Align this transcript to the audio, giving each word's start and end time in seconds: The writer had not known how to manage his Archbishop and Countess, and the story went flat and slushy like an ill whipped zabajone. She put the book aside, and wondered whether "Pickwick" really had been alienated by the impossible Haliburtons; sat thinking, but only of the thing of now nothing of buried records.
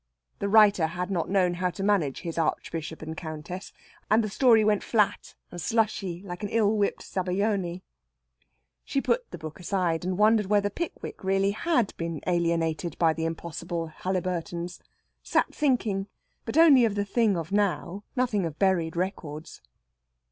The 0.39 0.49
writer 0.49 0.87
had 0.87 1.11
not 1.11 1.29
known 1.29 1.53
how 1.53 1.69
to 1.69 1.83
manage 1.83 2.21
his 2.21 2.39
Archbishop 2.39 3.03
and 3.03 3.15
Countess, 3.15 3.71
and 4.09 4.23
the 4.23 4.29
story 4.31 4.63
went 4.63 4.81
flat 4.81 5.35
and 5.51 5.61
slushy 5.61 6.23
like 6.23 6.41
an 6.41 6.49
ill 6.49 6.75
whipped 6.75 7.03
zabajone. 7.03 7.83
She 8.83 8.99
put 8.99 9.29
the 9.29 9.37
book 9.37 9.59
aside, 9.59 10.03
and 10.03 10.17
wondered 10.17 10.47
whether 10.47 10.71
"Pickwick" 10.71 11.23
really 11.23 11.51
had 11.51 11.95
been 11.97 12.19
alienated 12.25 12.97
by 12.97 13.13
the 13.13 13.25
impossible 13.25 13.89
Haliburtons; 13.95 14.79
sat 15.21 15.53
thinking, 15.53 16.07
but 16.45 16.57
only 16.57 16.83
of 16.83 16.95
the 16.95 17.05
thing 17.05 17.37
of 17.37 17.51
now 17.51 18.03
nothing 18.15 18.43
of 18.47 18.57
buried 18.57 18.95
records. 18.95 19.61